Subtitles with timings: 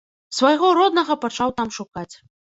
[0.37, 2.09] Свайго роднага пачаў там шукаць.